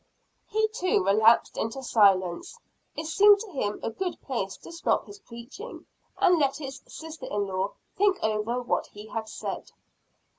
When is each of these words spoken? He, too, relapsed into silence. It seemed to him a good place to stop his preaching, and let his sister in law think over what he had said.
He, 0.49 0.67
too, 0.69 1.05
relapsed 1.05 1.57
into 1.59 1.83
silence. 1.83 2.57
It 2.95 3.05
seemed 3.05 3.37
to 3.41 3.51
him 3.51 3.79
a 3.83 3.91
good 3.91 4.19
place 4.23 4.57
to 4.57 4.71
stop 4.71 5.05
his 5.05 5.19
preaching, 5.19 5.85
and 6.17 6.39
let 6.39 6.57
his 6.57 6.81
sister 6.87 7.27
in 7.27 7.45
law 7.45 7.73
think 7.95 8.17
over 8.23 8.63
what 8.63 8.87
he 8.87 9.09
had 9.09 9.29
said. 9.29 9.69